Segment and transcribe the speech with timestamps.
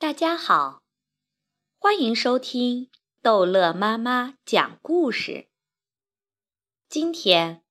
[0.00, 0.84] 大家好，
[1.76, 2.88] 欢迎收听
[3.20, 5.48] 逗乐妈妈讲故事。
[6.88, 7.64] 今天，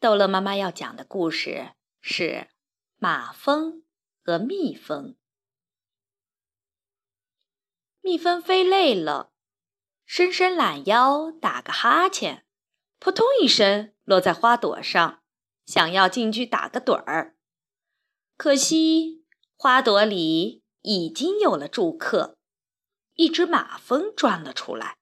[0.00, 2.48] 逗乐妈妈要讲的故事是
[2.96, 3.84] 马蜂
[4.24, 5.14] 和蜜蜂。
[8.00, 9.32] 蜜蜂飞累了，
[10.04, 12.44] 伸伸懒腰，打个哈欠，
[12.98, 15.22] 扑通一声落在花朵上，
[15.64, 17.36] 想要进去打个盹儿。
[18.36, 20.63] 可惜，花朵里。
[20.84, 22.36] 已经有了住客，
[23.14, 24.98] 一只马蜂钻了出来。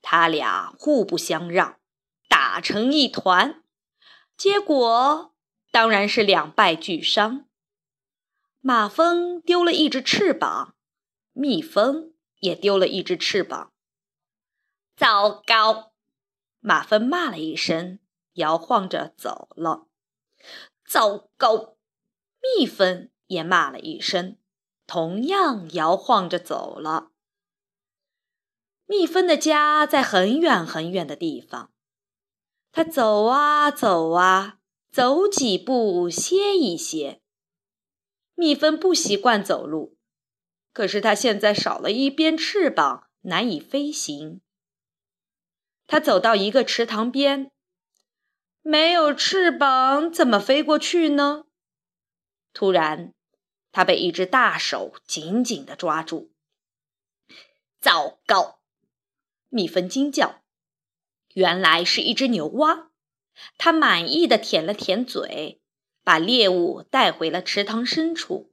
[0.00, 1.78] 他俩互不相让，
[2.26, 3.62] 打成一团，
[4.38, 5.34] 结果
[5.70, 7.50] 当然是两败俱伤。
[8.60, 10.74] 马蜂丢了一只翅膀，
[11.32, 13.74] 蜜蜂也丢了一只翅膀。
[14.96, 15.92] 糟糕！
[16.60, 17.98] 马蜂骂了一声，
[18.34, 19.86] 摇晃着走了。
[20.86, 21.76] 糟糕！
[22.40, 23.10] 蜜蜂。
[23.30, 24.36] 也骂了一声，
[24.88, 27.12] 同样摇晃着走了。
[28.86, 31.72] 蜜蜂的家在很远很远的地方，
[32.72, 34.58] 它走啊走啊，
[34.90, 37.20] 走几步歇一歇。
[38.34, 39.96] 蜜蜂不习惯走路，
[40.72, 44.40] 可是它现在少了一边翅膀，难以飞行。
[45.86, 47.52] 它走到一个池塘边，
[48.62, 51.44] 没有翅膀怎么飞过去呢？
[52.52, 53.14] 突然。
[53.72, 56.32] 他被一只大手紧紧地抓住。
[57.80, 58.60] 糟糕！
[59.48, 60.42] 蜜蜂惊叫。
[61.34, 62.90] 原来是一只牛蛙。
[63.56, 65.62] 它满意的舔了舔嘴，
[66.02, 68.52] 把猎物带回了池塘深处。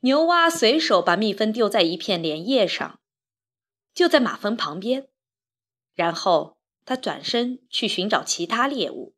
[0.00, 3.00] 牛蛙随手把蜜蜂丢在一片莲叶上，
[3.92, 5.08] 就在马蜂旁边。
[5.94, 9.14] 然后他转身去寻找其他猎物。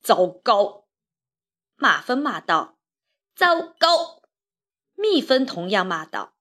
[0.00, 0.85] 糟糕！
[1.76, 2.78] 马蜂骂道
[3.36, 4.22] ：“糟糕！”
[4.96, 6.34] 蜜蜂同样骂道：“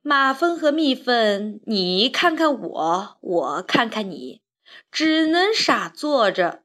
[0.00, 4.42] 马蜂和蜜蜂，你看看我，我看看你，
[4.90, 6.64] 只能傻坐着。”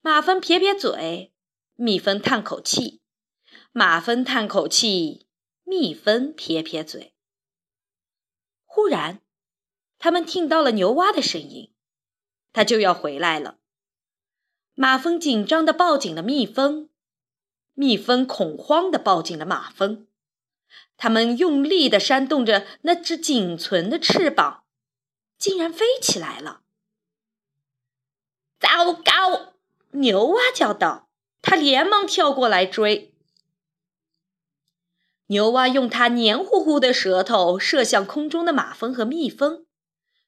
[0.00, 1.34] 马蜂撇撇嘴，
[1.74, 3.02] 蜜蜂叹口气，
[3.72, 5.28] 马蜂叹口气，
[5.64, 7.14] 蜜蜂撇撇嘴。
[8.64, 9.20] 忽然，
[9.98, 11.74] 他们听到了牛蛙的声音，
[12.52, 13.58] 它就要回来了。
[14.80, 16.88] 马蜂紧张地抱紧了蜜蜂，
[17.74, 20.06] 蜜蜂恐慌地抱紧了马蜂。
[20.96, 24.62] 它们用力地扇动着那只仅存的翅膀，
[25.36, 26.60] 竟然飞起来了！
[28.60, 29.54] 糟糕！
[29.90, 31.08] 牛蛙叫道，
[31.42, 33.12] 它连忙跳过来追。
[35.26, 39.66] 牛蛙用它黏糊糊的舌头射向空中的马蜂和蜜蜂，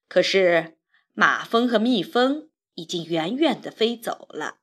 [0.09, 0.77] 可是
[1.15, 2.50] 马蜂和蜜蜂。
[2.81, 4.59] 已经远远地飞走了，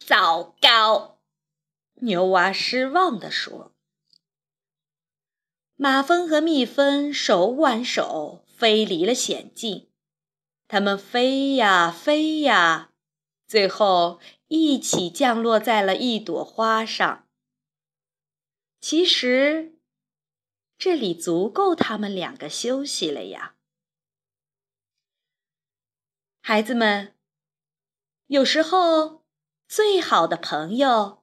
[0.00, 1.20] 糟糕！
[2.00, 3.72] 牛蛙失望地说。
[5.76, 9.88] 马蜂和蜜蜂手挽手飞离了险境，
[10.66, 12.90] 它们飞呀飞呀，
[13.46, 17.28] 最后一起降落在了一朵花上。
[18.80, 19.78] 其实，
[20.76, 23.54] 这里足够他们两个休息了呀，
[26.40, 27.13] 孩子们。
[28.34, 29.22] 有时候，
[29.68, 31.22] 最好的朋友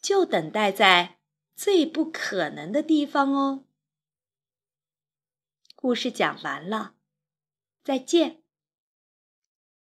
[0.00, 1.18] 就等待在
[1.56, 3.64] 最不可能的地方哦。
[5.74, 6.94] 故事讲完了，
[7.82, 8.44] 再见。